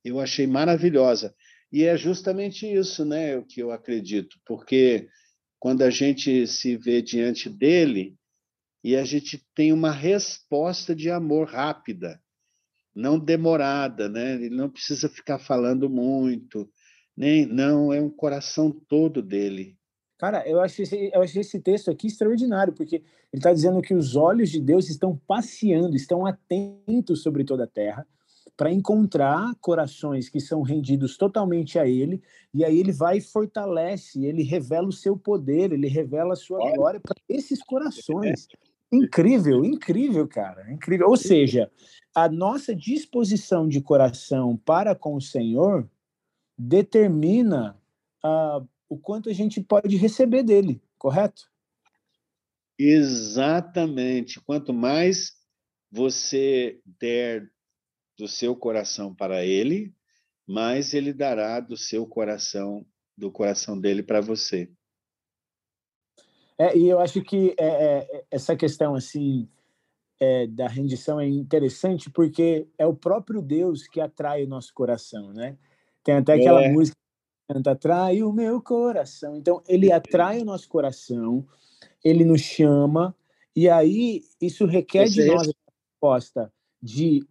Eu 0.04 0.20
achei 0.20 0.46
maravilhosa 0.46 1.34
e 1.72 1.84
é 1.84 1.96
justamente 1.96 2.72
isso, 2.72 3.04
né, 3.04 3.36
o 3.36 3.44
que 3.44 3.60
eu 3.60 3.70
acredito, 3.70 4.38
porque 4.46 5.08
quando 5.58 5.82
a 5.82 5.90
gente 5.90 6.46
se 6.46 6.76
vê 6.76 7.02
diante 7.02 7.48
dele 7.48 8.16
e 8.82 8.94
a 8.96 9.04
gente 9.04 9.44
tem 9.54 9.72
uma 9.72 9.90
resposta 9.90 10.94
de 10.94 11.10
amor 11.10 11.48
rápida, 11.48 12.20
não 12.94 13.18
demorada, 13.18 14.08
né? 14.08 14.34
Ele 14.34 14.50
não 14.50 14.70
precisa 14.70 15.08
ficar 15.08 15.38
falando 15.38 15.88
muito, 15.90 16.70
nem 17.16 17.46
não 17.46 17.92
é 17.92 18.00
um 18.00 18.10
coração 18.10 18.70
todo 18.70 19.22
dele. 19.22 19.76
Cara, 20.24 20.42
eu 20.48 20.58
acho 20.58 20.80
esse, 20.80 21.10
eu 21.12 21.20
acho 21.20 21.38
esse 21.38 21.60
texto 21.60 21.90
aqui 21.90 22.06
extraordinário, 22.06 22.72
porque 22.72 22.96
ele 22.96 23.04
está 23.34 23.52
dizendo 23.52 23.82
que 23.82 23.92
os 23.92 24.16
olhos 24.16 24.48
de 24.48 24.58
Deus 24.58 24.88
estão 24.88 25.20
passeando, 25.26 25.94
estão 25.94 26.24
atentos 26.24 27.22
sobre 27.22 27.44
toda 27.44 27.64
a 27.64 27.66
terra, 27.66 28.06
para 28.56 28.72
encontrar 28.72 29.54
corações 29.60 30.30
que 30.30 30.40
são 30.40 30.62
rendidos 30.62 31.18
totalmente 31.18 31.78
a 31.78 31.86
Ele, 31.86 32.22
e 32.54 32.64
aí 32.64 32.78
Ele 32.80 32.90
vai 32.90 33.18
e 33.18 33.20
fortalece, 33.20 34.24
Ele 34.24 34.42
revela 34.42 34.88
o 34.88 34.92
seu 34.92 35.14
poder, 35.14 35.72
Ele 35.72 35.88
revela 35.88 36.32
a 36.32 36.36
sua 36.36 36.72
glória 36.72 37.00
para 37.00 37.20
esses 37.28 37.62
corações. 37.62 38.48
Incrível, 38.90 39.62
incrível, 39.62 40.26
cara, 40.26 40.72
incrível. 40.72 41.10
Ou 41.10 41.18
seja, 41.18 41.70
a 42.14 42.30
nossa 42.30 42.74
disposição 42.74 43.68
de 43.68 43.82
coração 43.82 44.56
para 44.56 44.94
com 44.94 45.16
o 45.16 45.20
Senhor 45.20 45.86
determina 46.56 47.76
uh, 48.24 48.66
o 48.94 48.98
quanto 48.98 49.28
a 49.28 49.32
gente 49.32 49.60
pode 49.60 49.96
receber 49.96 50.44
dele, 50.44 50.80
correto? 50.96 51.50
Exatamente. 52.78 54.40
Quanto 54.40 54.72
mais 54.72 55.32
você 55.90 56.80
der 57.00 57.50
do 58.16 58.28
seu 58.28 58.54
coração 58.54 59.12
para 59.12 59.44
ele, 59.44 59.92
mais 60.46 60.94
ele 60.94 61.12
dará 61.12 61.58
do 61.58 61.76
seu 61.76 62.06
coração, 62.06 62.86
do 63.16 63.32
coração 63.32 63.78
dele 63.78 64.02
para 64.02 64.20
você. 64.20 64.70
É, 66.56 66.76
e 66.78 66.88
eu 66.88 67.00
acho 67.00 67.20
que 67.22 67.52
é, 67.58 67.66
é, 67.66 68.24
essa 68.30 68.54
questão 68.54 68.94
assim 68.94 69.48
é, 70.20 70.46
da 70.46 70.68
rendição 70.68 71.20
é 71.20 71.26
interessante 71.26 72.08
porque 72.08 72.68
é 72.78 72.86
o 72.86 72.94
próprio 72.94 73.42
Deus 73.42 73.88
que 73.88 74.00
atrai 74.00 74.44
o 74.44 74.48
nosso 74.48 74.72
coração, 74.72 75.32
né? 75.32 75.58
Tem 76.04 76.14
até 76.14 76.34
aquela 76.34 76.62
é. 76.62 76.70
música 76.70 76.96
canta 77.48 77.72
atrai 77.72 78.22
o 78.22 78.32
meu 78.32 78.60
coração. 78.60 79.36
Então 79.36 79.62
ele 79.68 79.92
atrai 79.92 80.40
o 80.40 80.44
nosso 80.44 80.68
coração, 80.68 81.46
ele 82.02 82.24
nos 82.24 82.40
chama 82.40 83.14
e 83.54 83.68
aí 83.68 84.22
isso 84.40 84.66
requer 84.66 85.04
de 85.04 85.26
nós 85.26 85.48
a 85.48 85.52
resposta 85.70 86.52
de 86.82 87.24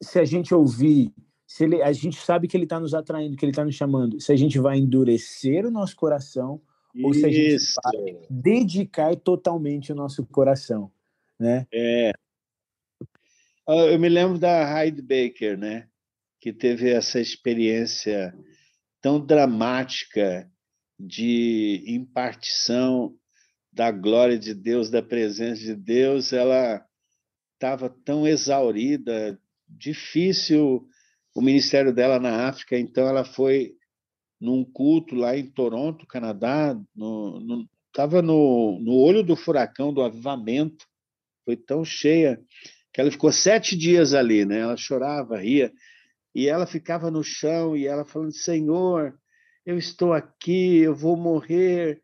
se 0.00 0.18
a 0.18 0.24
gente 0.24 0.54
ouvir, 0.54 1.12
se 1.46 1.64
ele, 1.64 1.82
a 1.82 1.92
gente 1.92 2.16
sabe 2.16 2.46
que 2.46 2.56
ele 2.56 2.64
está 2.64 2.78
nos 2.78 2.94
atraindo, 2.94 3.36
que 3.36 3.44
ele 3.44 3.52
está 3.52 3.64
nos 3.64 3.74
chamando, 3.74 4.20
se 4.20 4.32
a 4.32 4.36
gente 4.36 4.58
vai 4.58 4.78
endurecer 4.78 5.66
o 5.66 5.70
nosso 5.70 5.96
coração 5.96 6.60
ou 7.02 7.12
se 7.12 7.24
a 7.24 7.28
gente 7.28 7.64
vai 7.82 8.18
dedicar 8.30 9.16
totalmente 9.16 9.92
o 9.92 9.96
nosso 9.96 10.24
coração, 10.26 10.90
né? 11.38 11.66
É. 11.72 12.12
Ah, 13.66 13.86
eu 13.86 13.98
me 13.98 14.08
lembro 14.08 14.38
da 14.38 14.64
Hyde 14.64 15.02
Baker, 15.02 15.58
né? 15.58 15.88
Que 16.38 16.52
teve 16.52 16.90
essa 16.90 17.18
experiência 17.18 18.32
tão 19.04 19.20
dramática 19.20 20.50
de 20.98 21.84
impartição 21.86 23.14
da 23.70 23.90
glória 23.90 24.38
de 24.38 24.54
Deus, 24.54 24.88
da 24.88 25.02
presença 25.02 25.60
de 25.60 25.74
Deus. 25.74 26.32
Ela 26.32 26.82
estava 27.52 27.90
tão 27.90 28.26
exaurida, 28.26 29.38
difícil 29.68 30.88
o 31.34 31.42
ministério 31.42 31.92
dela 31.92 32.18
na 32.18 32.48
África, 32.48 32.78
então 32.78 33.06
ela 33.06 33.26
foi 33.26 33.74
num 34.40 34.64
culto 34.64 35.14
lá 35.14 35.36
em 35.36 35.50
Toronto, 35.50 36.06
Canadá, 36.06 36.74
estava 37.88 38.22
no, 38.22 38.48
no, 38.80 38.80
no 38.80 38.92
olho 38.94 39.22
do 39.22 39.36
furacão 39.36 39.92
do 39.92 40.00
avivamento, 40.00 40.86
foi 41.44 41.58
tão 41.58 41.84
cheia 41.84 42.40
que 42.90 43.02
ela 43.02 43.10
ficou 43.10 43.30
sete 43.30 43.76
dias 43.76 44.14
ali, 44.14 44.46
né? 44.46 44.60
Ela 44.60 44.78
chorava, 44.78 45.36
ria, 45.36 45.70
e 46.34 46.48
ela 46.48 46.66
ficava 46.66 47.10
no 47.10 47.22
chão 47.22 47.76
e 47.76 47.86
ela 47.86 48.04
falando: 48.04 48.32
Senhor, 48.32 49.16
eu 49.64 49.78
estou 49.78 50.12
aqui, 50.12 50.78
eu 50.78 50.94
vou 50.94 51.16
morrer. 51.16 52.02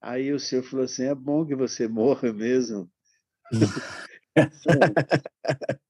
Aí 0.00 0.32
o 0.32 0.38
Senhor 0.38 0.62
falou 0.62 0.84
assim: 0.84 1.04
é 1.04 1.14
bom 1.14 1.46
que 1.46 1.54
você 1.54 1.86
morra 1.88 2.32
mesmo. 2.32 2.90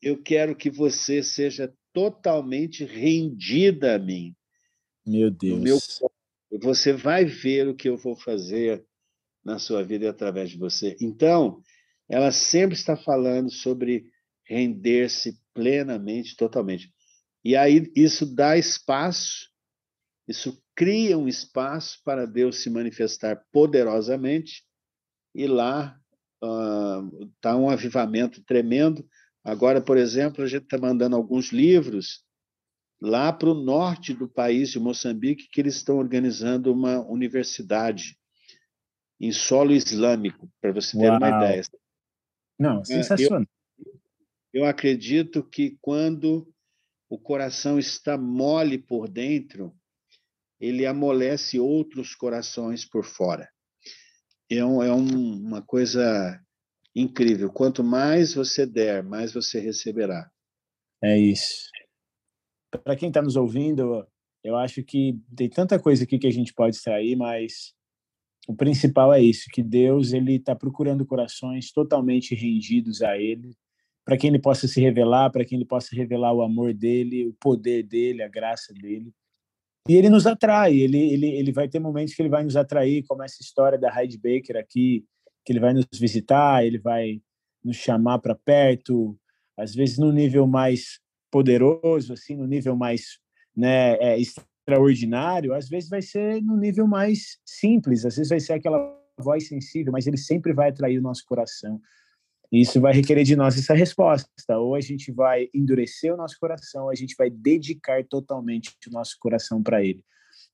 eu 0.00 0.22
quero 0.22 0.56
que 0.56 0.70
você 0.70 1.22
seja 1.22 1.72
totalmente 1.92 2.84
rendida 2.84 3.96
a 3.96 3.98
mim. 3.98 4.34
Meu 5.06 5.30
Deus. 5.30 5.60
Meu... 5.60 5.78
Você 6.60 6.92
vai 6.92 7.24
ver 7.24 7.68
o 7.68 7.74
que 7.74 7.88
eu 7.88 7.96
vou 7.96 8.16
fazer 8.16 8.84
na 9.44 9.58
sua 9.58 9.82
vida 9.82 10.04
e 10.04 10.08
através 10.08 10.50
de 10.50 10.58
você. 10.58 10.96
Então, 11.00 11.62
ela 12.08 12.32
sempre 12.32 12.74
está 12.74 12.96
falando 12.96 13.50
sobre 13.50 14.10
render-se 14.50 15.38
plenamente, 15.54 16.36
totalmente. 16.36 16.92
E 17.44 17.56
aí 17.56 17.90
isso 17.96 18.26
dá 18.26 18.58
espaço, 18.58 19.48
isso 20.28 20.62
cria 20.74 21.16
um 21.16 21.28
espaço 21.28 22.00
para 22.04 22.26
Deus 22.26 22.56
se 22.62 22.68
manifestar 22.68 23.44
poderosamente, 23.52 24.64
e 25.34 25.46
lá 25.46 25.96
está 27.36 27.56
uh, 27.56 27.60
um 27.60 27.70
avivamento 27.70 28.42
tremendo 28.42 29.06
Agora, 29.44 29.80
por 29.80 29.96
exemplo, 29.96 30.44
a 30.44 30.46
gente 30.46 30.64
está 30.64 30.78
mandando 30.78 31.16
alguns 31.16 31.50
livros 31.50 32.22
lá 33.00 33.32
para 33.32 33.48
o 33.48 33.54
norte 33.54 34.12
do 34.12 34.28
país 34.28 34.70
de 34.70 34.78
Moçambique, 34.78 35.48
que 35.50 35.60
eles 35.60 35.76
estão 35.76 35.96
organizando 35.96 36.72
uma 36.72 37.00
universidade 37.00 38.18
em 39.18 39.32
solo 39.32 39.72
islâmico, 39.72 40.50
para 40.60 40.72
você 40.72 40.96
ter 40.96 41.08
Uau. 41.08 41.16
uma 41.16 41.28
ideia. 41.28 41.62
Não, 42.58 42.80
é, 42.80 42.84
sensacional. 42.84 43.46
Eu, 44.52 44.64
acredito 44.64 45.42
que 45.42 45.76
quando 45.80 46.52
o 47.08 47.18
coração 47.18 47.78
está 47.78 48.16
mole 48.16 48.78
por 48.78 49.08
dentro, 49.08 49.74
ele 50.60 50.86
amolece 50.86 51.58
outros 51.58 52.14
corações 52.14 52.84
por 52.84 53.04
fora. 53.04 53.48
É, 54.50 54.64
um, 54.64 54.82
é 54.82 54.92
um, 54.92 55.34
uma 55.36 55.62
coisa 55.62 56.40
incrível. 56.94 57.50
Quanto 57.52 57.82
mais 57.82 58.34
você 58.34 58.66
der, 58.66 59.02
mais 59.02 59.32
você 59.32 59.60
receberá. 59.60 60.30
É 61.02 61.18
isso. 61.18 61.70
Para 62.84 62.96
quem 62.96 63.08
está 63.08 63.22
nos 63.22 63.36
ouvindo, 63.36 64.06
eu 64.44 64.56
acho 64.56 64.82
que 64.82 65.18
tem 65.36 65.48
tanta 65.48 65.78
coisa 65.78 66.04
aqui 66.04 66.18
que 66.18 66.26
a 66.26 66.32
gente 66.32 66.52
pode 66.52 66.76
extrair, 66.76 67.16
mas 67.16 67.74
o 68.48 68.54
principal 68.54 69.12
é 69.12 69.20
isso, 69.20 69.48
que 69.52 69.62
Deus 69.62 70.12
ele 70.12 70.36
está 70.36 70.56
procurando 70.56 71.06
corações 71.06 71.70
totalmente 71.72 72.34
rendidos 72.34 73.02
a 73.02 73.16
Ele, 73.16 73.56
para 74.10 74.16
que 74.16 74.26
Ele 74.26 74.40
possa 74.40 74.66
se 74.66 74.80
revelar, 74.80 75.30
para 75.30 75.44
que 75.44 75.54
Ele 75.54 75.64
possa 75.64 75.94
revelar 75.94 76.32
o 76.32 76.42
amor 76.42 76.74
dele, 76.74 77.28
o 77.28 77.32
poder 77.34 77.84
dele, 77.84 78.24
a 78.24 78.28
graça 78.28 78.74
dele. 78.74 79.14
E 79.88 79.94
Ele 79.94 80.08
nos 80.08 80.26
atrai. 80.26 80.76
Ele 80.76 80.98
ele 81.12 81.26
ele 81.26 81.52
vai 81.52 81.68
ter 81.68 81.78
momentos 81.78 82.12
que 82.12 82.20
Ele 82.20 82.28
vai 82.28 82.42
nos 82.42 82.56
atrair, 82.56 83.04
como 83.06 83.22
essa 83.22 83.40
história 83.40 83.78
da 83.78 83.88
Hyde 83.88 84.18
Baker 84.18 84.56
aqui, 84.56 85.04
que 85.44 85.52
ele 85.52 85.60
vai 85.60 85.72
nos 85.72 85.86
visitar, 85.94 86.66
ele 86.66 86.78
vai 86.78 87.22
nos 87.64 87.76
chamar 87.76 88.18
para 88.18 88.34
perto, 88.34 89.16
às 89.56 89.76
vezes 89.76 89.96
no 89.96 90.10
nível 90.10 90.44
mais 90.44 90.98
poderoso, 91.30 92.12
assim, 92.12 92.34
no 92.34 92.48
nível 92.48 92.74
mais 92.74 93.20
né, 93.56 93.92
é, 94.00 94.18
extraordinário, 94.18 95.54
às 95.54 95.68
vezes 95.68 95.88
vai 95.88 96.02
ser 96.02 96.42
no 96.42 96.56
nível 96.56 96.88
mais 96.88 97.38
simples, 97.46 98.04
às 98.04 98.16
vezes 98.16 98.30
vai 98.30 98.40
ser 98.40 98.54
aquela 98.54 98.76
voz 99.16 99.46
sensível, 99.46 99.92
mas 99.92 100.08
ele 100.08 100.16
sempre 100.16 100.52
vai 100.52 100.70
atrair 100.70 100.98
o 100.98 101.02
nosso 101.02 101.24
coração. 101.24 101.80
Isso 102.52 102.80
vai 102.80 102.92
requerer 102.92 103.24
de 103.24 103.36
nós 103.36 103.56
essa 103.56 103.74
resposta. 103.74 104.28
Ou 104.58 104.74
a 104.74 104.80
gente 104.80 105.12
vai 105.12 105.48
endurecer 105.54 106.12
o 106.12 106.16
nosso 106.16 106.36
coração, 106.38 106.84
ou 106.84 106.90
a 106.90 106.94
gente 106.94 107.14
vai 107.16 107.30
dedicar 107.30 108.04
totalmente 108.04 108.76
o 108.88 108.90
nosso 108.90 109.16
coração 109.20 109.62
para 109.62 109.82
Ele. 109.84 110.04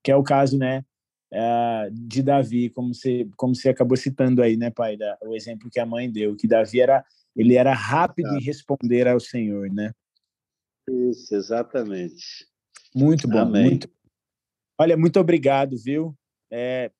Que 0.05 0.11
é 0.11 0.17
o 0.17 0.23
caso, 0.23 0.59
né, 0.59 0.85
é, 1.33 1.88
de 1.91 2.23
Davi, 2.23 2.71
como 2.71 2.95
você, 2.95 3.29
como 3.37 3.55
você 3.55 3.71
acabou 3.71 3.97
citando 3.97 4.43
aí, 4.43 4.57
né, 4.57 4.71
pai, 4.71 4.97
da, 4.97 5.19
o 5.23 5.35
exemplo 5.35 5.71
que 5.71 5.81
a 5.81 5.87
mãe 5.87 6.11
deu, 6.11 6.37
que 6.37 6.47
Davi 6.47 6.81
era, 6.81 7.05
ele 7.35 7.55
era 7.55 7.73
rápido 7.73 8.29
em 8.37 8.43
responder 8.43 9.09
ao 9.09 9.19
Senhor, 9.19 9.69
né? 9.73 9.93
Isso, 10.88 11.35
exatamente. 11.35 12.47
Muito 12.95 13.26
bom, 13.26 13.41
Amém. 13.41 13.71
muito. 13.71 13.91
Olha, 14.79 14.97
muito 14.97 15.19
obrigado, 15.19 15.76
viu? 15.76 16.15
É, 16.50 16.91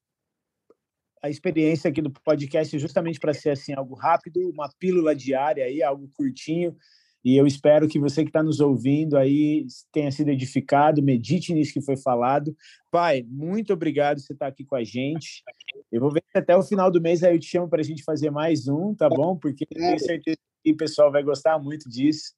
a 1.23 1.31
experiência 1.31 1.89
aqui 1.91 2.01
do 2.01 2.11
podcast 2.11 2.75
é 2.75 2.79
justamente 2.79 3.19
para 3.19 3.35
ser 3.35 3.51
assim 3.51 3.73
algo 3.75 3.95
rápido, 3.95 4.51
uma 4.51 4.69
pílula 4.79 5.15
diária 5.15 5.65
aí, 5.65 5.83
algo 5.83 6.09
curtinho. 6.15 6.77
E 7.25 7.37
eu 7.37 7.45
espero 7.45 7.89
que 7.89 7.99
você 7.99 8.23
que 8.23 8.29
está 8.29 8.41
nos 8.41 8.61
ouvindo 8.61 9.17
aí 9.17 9.67
tenha 9.91 10.13
sido 10.13 10.31
edificado, 10.31 11.03
medite 11.03 11.53
nisso 11.53 11.73
que 11.73 11.81
foi 11.81 11.97
falado. 11.97 12.55
Pai, 12.89 13.27
muito 13.29 13.73
obrigado 13.73 14.19
por 14.19 14.23
você 14.23 14.33
estar 14.33 14.47
tá 14.47 14.53
aqui 14.53 14.65
com 14.65 14.77
a 14.77 14.85
gente. 14.85 15.43
Eu 15.91 16.01
vou 16.01 16.13
ver 16.13 16.23
se 16.31 16.39
até 16.39 16.57
o 16.57 16.63
final 16.63 16.89
do 16.89 17.01
mês 17.01 17.25
aí 17.25 17.35
eu 17.35 17.41
te 17.41 17.47
chamo 17.47 17.69
para 17.69 17.81
a 17.81 17.85
gente 17.85 18.05
fazer 18.05 18.31
mais 18.31 18.69
um, 18.69 18.95
tá 18.95 19.09
bom? 19.09 19.37
Porque 19.37 19.67
tenho 19.67 19.99
certeza 19.99 20.39
que 20.63 20.71
o 20.71 20.77
pessoal 20.77 21.11
vai 21.11 21.25
gostar 21.25 21.59
muito 21.59 21.89
disso. 21.91 22.33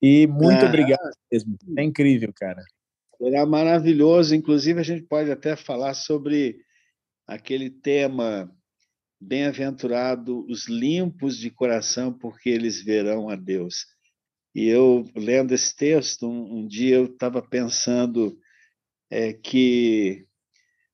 E 0.00 0.26
muito 0.26 0.64
obrigado 0.64 1.10
mesmo. 1.30 1.58
É 1.76 1.82
incrível, 1.82 2.32
cara. 2.34 2.62
Será 3.18 3.44
maravilhoso. 3.44 4.34
Inclusive, 4.34 4.80
a 4.80 4.84
gente 4.84 5.02
pode 5.02 5.30
até 5.30 5.54
falar 5.54 5.92
sobre 5.92 6.56
aquele 7.30 7.70
tema 7.70 8.52
bem-aventurado 9.20 10.44
os 10.48 10.66
limpos 10.66 11.38
de 11.38 11.48
coração, 11.48 12.12
porque 12.12 12.50
eles 12.50 12.82
verão 12.82 13.28
a 13.28 13.36
Deus. 13.36 13.86
E 14.52 14.66
eu, 14.66 15.04
lendo 15.14 15.54
esse 15.54 15.74
texto, 15.76 16.28
um, 16.28 16.58
um 16.58 16.66
dia 16.66 16.96
eu 16.96 17.04
estava 17.04 17.40
pensando 17.40 18.36
é, 19.08 19.32
que 19.32 20.26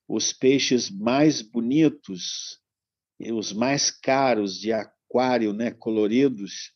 os 0.07 0.31
peixes 0.31 0.91
mais 0.91 1.41
bonitos, 1.41 2.61
os 3.19 3.55
mais 3.55 3.91
caros 3.91 4.61
de 4.61 4.73
aquário, 4.73 5.55
né, 5.55 5.71
coloridos, 5.71 6.75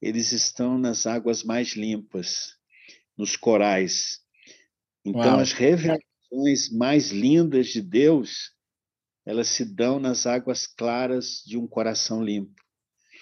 eles 0.00 0.30
estão 0.30 0.78
nas 0.78 1.08
águas 1.08 1.42
mais 1.42 1.74
limpas, 1.74 2.56
nos 3.18 3.34
corais. 3.34 4.20
Então, 5.04 5.32
Uau. 5.32 5.40
as 5.40 5.50
revelações 5.50 6.70
mais 6.70 7.10
lindas 7.10 7.66
de 7.66 7.82
Deus 7.82 8.52
elas 9.24 9.48
se 9.48 9.64
dão 9.64 10.00
nas 10.00 10.26
águas 10.26 10.66
claras 10.66 11.42
de 11.46 11.56
um 11.56 11.66
coração 11.66 12.22
limpo. 12.22 12.54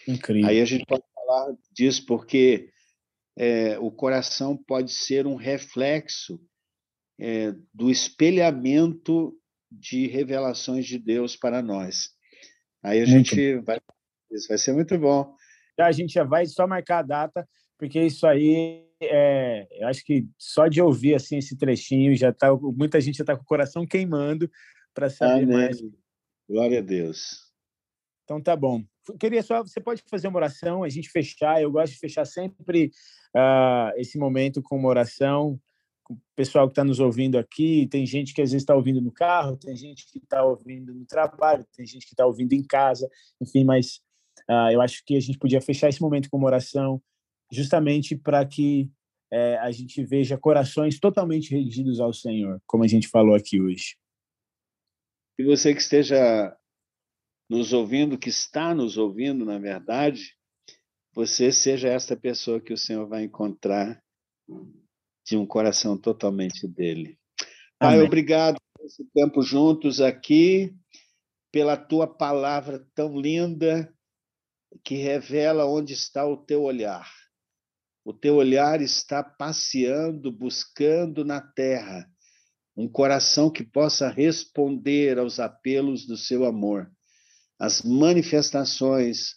Incrível. 0.09 0.49
Aí 0.49 0.61
a 0.61 0.65
gente 0.65 0.85
pode 0.87 1.05
falar 1.15 1.55
disso 1.73 2.05
porque 2.07 2.71
é, 3.37 3.79
o 3.79 3.91
coração 3.91 4.57
pode 4.57 4.93
ser 4.93 5.27
um 5.27 5.35
reflexo 5.35 6.41
é, 7.19 7.53
do 7.73 7.91
espelhamento 7.91 9.35
de 9.71 10.07
revelações 10.07 10.87
de 10.87 10.99
Deus 10.99 11.37
para 11.37 11.63
nós. 11.63 12.11
Aí 12.83 13.03
a 13.03 13.07
muito 13.07 13.35
gente 13.35 13.59
vai, 13.59 13.79
isso 14.33 14.49
vai 14.49 14.59
ser 14.59 14.73
muito 14.73 14.99
bom. 14.99 15.35
A 15.79 15.93
gente 15.93 16.13
já 16.13 16.25
vai 16.25 16.47
só 16.47 16.67
marcar 16.67 16.99
a 16.99 17.03
data, 17.03 17.49
porque 17.79 18.03
isso 18.03 18.27
aí 18.27 18.87
é, 19.03 19.67
eu 19.81 19.89
acho 19.89 20.05
que 20.05 20.27
só 20.39 20.67
de 20.67 20.81
ouvir 20.83 21.15
assim 21.15 21.39
esse 21.39 21.57
trechinho 21.57 22.15
já 22.15 22.33
tá, 22.33 22.55
muita 22.55 23.01
gente 23.01 23.17
já 23.17 23.23
está 23.23 23.37
com 23.37 23.43
o 23.43 23.47
coração 23.47 23.87
queimando 23.87 24.51
para 24.95 25.11
saber 25.11 25.45
Amém. 25.45 25.47
mais. 25.47 25.83
Glória 26.49 26.79
a 26.79 26.83
Deus. 26.83 27.51
Então 28.25 28.41
tá 28.41 28.55
bom. 28.55 28.85
Queria 29.19 29.43
só, 29.43 29.63
você 29.63 29.81
pode 29.81 30.03
fazer 30.09 30.29
uma 30.29 30.39
oração, 30.39 30.85
a 30.85 30.89
gente 30.89 31.11
fechar. 31.11 31.61
Eu 31.61 31.71
gosto 31.71 31.93
de 31.93 31.99
fechar 31.99 32.25
sempre 32.25 32.93
uh, 33.37 33.93
esse 33.97 34.19
momento 34.19 34.63
com 34.63 34.77
uma 34.77 34.89
oração. 34.89 35.61
O 36.09 36.17
pessoal 36.35 36.67
que 36.67 36.73
está 36.73 36.85
nos 36.85 36.99
ouvindo 36.99 37.39
aqui, 37.39 37.87
tem 37.89 38.05
gente 38.05 38.35
que 38.35 38.43
às 38.43 38.51
vezes 38.51 38.63
está 38.63 38.75
ouvindo 38.75 39.01
no 39.01 39.13
carro, 39.13 39.57
tem 39.57 39.77
gente 39.77 40.11
que 40.11 40.19
está 40.19 40.45
ouvindo 40.45 40.93
no 40.93 41.05
trabalho, 41.07 41.65
tem 41.77 41.87
gente 41.87 42.05
que 42.05 42.13
está 42.13 42.27
ouvindo 42.27 42.53
em 42.53 42.65
casa, 42.65 43.09
enfim, 43.41 43.63
mas 43.63 44.01
uh, 44.51 44.71
eu 44.73 44.81
acho 44.81 45.05
que 45.05 45.17
a 45.17 45.21
gente 45.21 45.39
podia 45.39 45.61
fechar 45.61 45.89
esse 45.89 46.01
momento 46.01 46.29
com 46.29 46.37
uma 46.37 46.47
oração, 46.47 47.01
justamente 47.53 48.17
para 48.17 48.45
que 48.45 48.91
uh, 49.33 49.61
a 49.61 49.71
gente 49.71 50.05
veja 50.05 50.37
corações 50.37 50.99
totalmente 50.99 51.55
rendidos 51.55 52.01
ao 52.01 52.13
Senhor, 52.13 52.61
como 52.67 52.83
a 52.83 52.89
gente 52.89 53.07
falou 53.07 53.35
aqui 53.35 53.61
hoje. 53.61 53.97
E 55.41 55.43
você 55.43 55.73
que 55.73 55.81
esteja 55.81 56.55
nos 57.49 57.73
ouvindo, 57.73 58.19
que 58.19 58.29
está 58.29 58.75
nos 58.75 58.99
ouvindo, 58.99 59.43
na 59.43 59.59
verdade, 59.59 60.37
você 61.15 61.51
seja 61.51 61.89
essa 61.89 62.15
pessoa 62.15 62.61
que 62.61 62.75
o 62.75 62.77
Senhor 62.77 63.09
vai 63.09 63.25
encontrar 63.25 64.05
de 65.25 65.39
um 65.39 65.47
coração 65.47 65.97
totalmente 65.97 66.69
dele. 66.69 67.19
Pai, 67.79 67.95
Amém. 67.95 68.07
obrigado 68.07 68.59
por 68.75 68.85
esse 68.85 69.03
tempo 69.15 69.41
juntos 69.41 69.99
aqui, 70.03 70.77
pela 71.51 71.75
tua 71.75 72.07
palavra 72.07 72.87
tão 72.95 73.19
linda 73.19 73.91
que 74.85 74.97
revela 74.97 75.65
onde 75.65 75.95
está 75.95 76.27
o 76.27 76.37
teu 76.37 76.65
olhar. 76.65 77.11
O 78.05 78.13
teu 78.13 78.37
olhar 78.37 78.83
está 78.83 79.25
passeando, 79.25 80.31
buscando 80.31 81.25
na 81.25 81.41
terra 81.41 82.07
um 82.81 82.89
coração 82.89 83.51
que 83.51 83.63
possa 83.63 84.09
responder 84.09 85.19
aos 85.19 85.39
apelos 85.39 86.07
do 86.07 86.17
seu 86.17 86.47
amor, 86.47 86.91
as 87.59 87.83
manifestações 87.83 89.35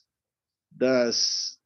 das, 0.72 1.58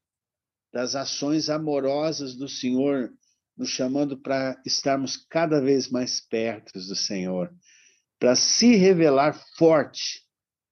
das 0.74 0.96
ações 0.96 1.52
amorosas 1.52 2.36
do 2.36 2.50
Senhor, 2.50 3.14
nos 3.56 3.70
chamando 3.70 4.18
para 4.18 4.60
estarmos 4.66 5.18
cada 5.30 5.62
vez 5.62 5.88
mais 5.88 6.20
perto 6.20 6.74
do 6.74 6.96
Senhor, 6.96 7.54
para 8.20 8.36
se 8.36 8.76
revelar 8.76 9.40
forte 9.56 10.24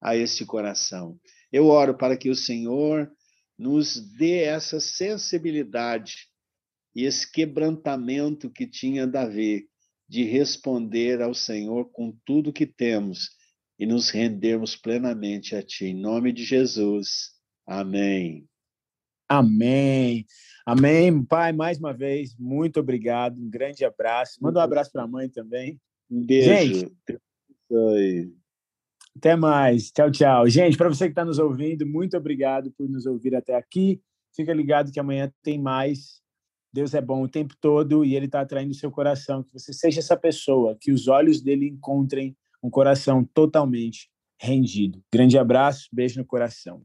a 0.01 0.15
este 0.15 0.43
coração. 0.43 1.19
Eu 1.51 1.67
oro 1.67 1.95
para 1.95 2.17
que 2.17 2.31
o 2.31 2.35
Senhor 2.35 3.11
nos 3.55 3.99
dê 4.17 4.39
essa 4.39 4.79
sensibilidade 4.79 6.29
e 6.95 7.03
esse 7.03 7.31
quebrantamento 7.31 8.49
que 8.49 8.65
tinha 8.65 9.05
Davi, 9.05 9.69
de 10.07 10.23
responder 10.23 11.21
ao 11.21 11.33
Senhor 11.33 11.85
com 11.91 12.15
tudo 12.25 12.53
que 12.53 12.65
temos 12.65 13.29
e 13.77 13.85
nos 13.85 14.09
rendermos 14.09 14.75
plenamente 14.75 15.55
a 15.55 15.61
Ti. 15.61 15.85
Em 15.85 15.93
nome 15.93 16.31
de 16.31 16.43
Jesus. 16.43 17.31
Amém. 17.67 18.47
Amém. 19.27 20.25
Amém. 20.65 21.23
Pai, 21.23 21.51
mais 21.51 21.77
uma 21.79 21.93
vez, 21.93 22.35
muito 22.37 22.79
obrigado. 22.79 23.39
Um 23.39 23.49
grande 23.49 23.83
abraço. 23.83 24.37
Manda 24.41 24.59
um 24.59 24.63
abraço 24.63 24.91
para 24.91 25.03
a 25.03 25.07
mãe 25.07 25.29
também. 25.29 25.79
Um 26.09 26.23
beijo. 26.23 26.49
Gente, 26.49 28.33
até 29.17 29.35
mais. 29.35 29.91
Tchau, 29.91 30.11
tchau. 30.11 30.47
Gente, 30.47 30.77
para 30.77 30.89
você 30.89 31.05
que 31.05 31.11
está 31.11 31.23
nos 31.23 31.39
ouvindo, 31.39 31.85
muito 31.85 32.17
obrigado 32.17 32.71
por 32.71 32.89
nos 32.89 33.05
ouvir 33.05 33.35
até 33.35 33.55
aqui. 33.55 34.01
Fica 34.35 34.53
ligado 34.53 34.91
que 34.91 34.99
amanhã 34.99 35.31
tem 35.41 35.59
mais. 35.59 36.21
Deus 36.75 36.93
é 36.93 36.99
bom 36.99 37.23
o 37.23 37.29
tempo 37.29 37.55
todo 37.61 38.03
e 38.03 38.17
Ele 38.17 38.25
está 38.25 38.41
atraindo 38.41 38.71
o 38.71 38.75
seu 38.75 38.91
coração. 38.91 39.41
Que 39.41 39.53
você 39.53 39.71
seja 39.71 40.01
essa 40.01 40.17
pessoa, 40.17 40.77
que 40.77 40.91
os 40.91 41.07
olhos 41.07 41.39
dele 41.39 41.69
encontrem 41.69 42.35
um 42.61 42.69
coração 42.69 43.23
totalmente 43.23 44.09
rendido. 44.37 45.01
Grande 45.09 45.37
abraço, 45.37 45.87
beijo 45.89 46.19
no 46.19 46.25
coração. 46.25 46.83